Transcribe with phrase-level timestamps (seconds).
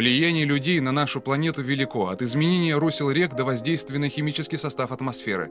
[0.00, 5.50] людей на нашу планету велико, от изменения русел рек до воздействия на химический состав атмосферы.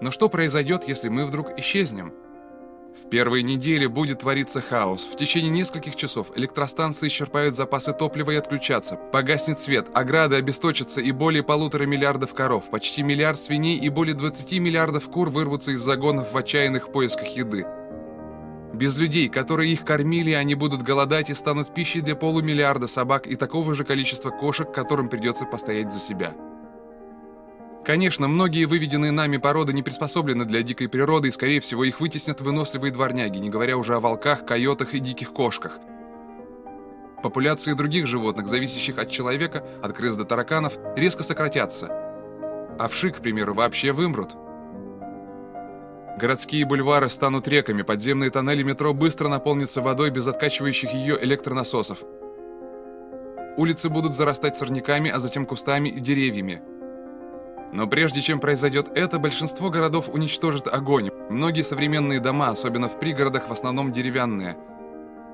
[0.00, 2.12] Но что произойдет, если мы вдруг исчезнем?
[2.94, 5.04] В первые недели будет твориться хаос.
[5.04, 8.96] В течение нескольких часов электростанции исчерпают запасы топлива и отключатся.
[9.12, 14.52] Погаснет свет, ограды обесточатся и более полутора миллиардов коров, почти миллиард свиней и более 20
[14.60, 17.66] миллиардов кур вырвутся из загонов в отчаянных поисках еды.
[18.74, 23.36] Без людей, которые их кормили, они будут голодать и станут пищей для полумиллиарда собак и
[23.36, 26.34] такого же количества кошек, которым придется постоять за себя.
[27.86, 32.40] Конечно, многие выведенные нами породы не приспособлены для дикой природы, и, скорее всего, их вытеснят
[32.40, 35.78] выносливые дворняги, не говоря уже о волках, койотах и диких кошках.
[37.22, 41.90] Популяции других животных, зависящих от человека, от крыс до тараканов, резко сократятся.
[42.80, 44.34] Овши, к примеру, вообще вымрут.
[46.18, 52.04] Городские бульвары станут реками, подземные тоннели метро быстро наполнятся водой без откачивающих ее электронасосов.
[53.56, 56.62] Улицы будут зарастать сорняками, а затем кустами и деревьями–
[57.74, 61.10] но прежде чем произойдет это, большинство городов уничтожит огонь.
[61.28, 64.56] Многие современные дома, особенно в пригородах, в основном деревянные.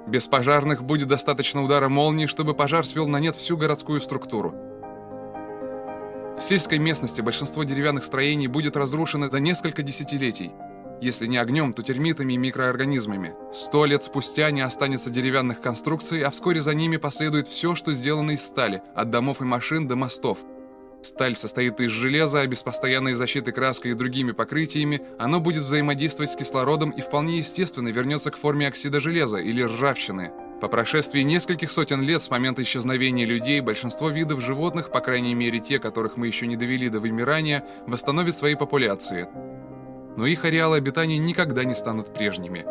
[0.06, 4.54] Без пожарных будет достаточно удара молнии, чтобы пожар свел на нет всю городскую структуру.
[6.38, 10.50] В сельской местности большинство деревянных строений будет разрушено за несколько десятилетий.
[11.00, 13.34] Если не огнем, то термитами и микроорганизмами.
[13.52, 18.32] Сто лет спустя не останется деревянных конструкций, а вскоре за ними последует все, что сделано
[18.32, 20.38] из стали, от домов и машин до мостов–
[21.02, 26.30] Сталь состоит из железа, а без постоянной защиты краской и другими покрытиями оно будет взаимодействовать
[26.30, 30.30] с кислородом и вполне естественно вернется к форме оксида железа или ржавчины.
[30.60, 35.58] По прошествии нескольких сотен лет с момента исчезновения людей большинство видов животных, по крайней мере
[35.58, 39.26] те, которых мы еще не довели до вымирания, восстановят свои популяции.
[40.20, 42.66] Но их ареалы обитания никогда не станут прежними.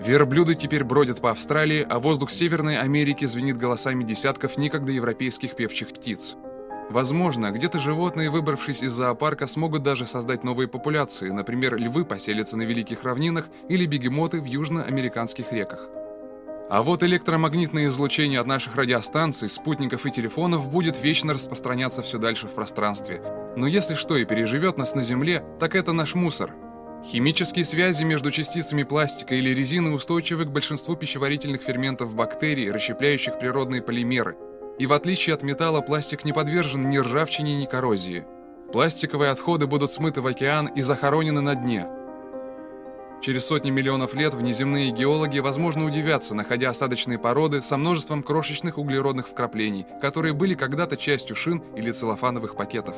[0.00, 5.88] Верблюды теперь бродят по Австралии, а воздух Северной Америки звенит голосами десятков никогда европейских певчих
[5.88, 6.34] птиц.
[6.88, 12.62] Возможно, где-то животные, выбравшись из зоопарка, смогут даже создать новые популяции, например, львы поселятся на
[12.62, 15.86] великих равнинах или бегемоты в южноамериканских реках.
[16.70, 22.46] А вот электромагнитное излучение от наших радиостанций, спутников и телефонов будет вечно распространяться все дальше
[22.46, 23.20] в пространстве.
[23.58, 26.54] Но если что и переживет нас на Земле, так это наш мусор.
[27.06, 33.82] Химические связи между частицами пластика или резины устойчивы к большинству пищеварительных ферментов бактерий, расщепляющих природные
[33.82, 34.36] полимеры–
[34.78, 38.24] и в отличие от металла, пластик не подвержен ни ржавчине, ни коррозии.
[38.72, 41.86] Пластиковые отходы будут смыты в океан и захоронены на дне.
[43.22, 49.28] Через сотни миллионов лет внеземные геологи, возможно, удивятся, находя осадочные породы со множеством крошечных углеродных
[49.28, 52.96] вкраплений, которые были когда-то частью шин или целлофановых пакетов.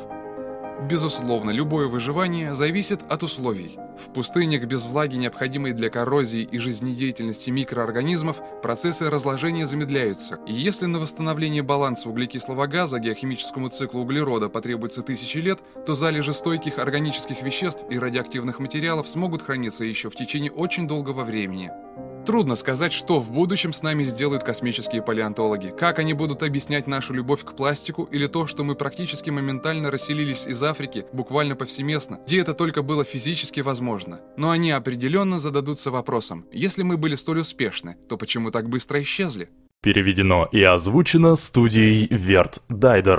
[0.82, 3.78] Безусловно, любое выживание зависит от условий.
[3.98, 10.38] В пустынях без влаги, необходимой для коррозии и жизнедеятельности микроорганизмов, процессы разложения замедляются.
[10.46, 16.34] И если на восстановление баланса углекислого газа геохимическому циклу углерода потребуется тысячи лет, то залежи
[16.34, 21.72] стойких органических веществ и радиоактивных материалов смогут храниться еще в течение очень долгого времени.
[22.26, 25.72] Трудно сказать, что в будущем с нами сделают космические палеонтологи.
[25.78, 30.44] Как они будут объяснять нашу любовь к пластику или то, что мы практически моментально расселились
[30.44, 34.20] из Африки буквально повсеместно, где это только было физически возможно.
[34.36, 39.48] Но они определенно зададутся вопросом, если мы были столь успешны, то почему так быстро исчезли?
[39.80, 43.14] Переведено и озвучено студией Верт Дайдер.